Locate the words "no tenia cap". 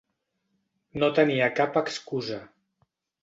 1.03-1.77